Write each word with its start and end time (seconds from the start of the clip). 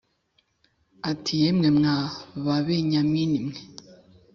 ati 1.11 1.31
“Yemwe 1.41 1.67
mwa 1.77 1.95
Babenyamini 2.45 3.39
mwe 3.45 3.59